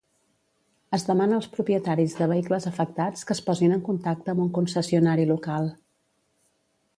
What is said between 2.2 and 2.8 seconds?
de vehicles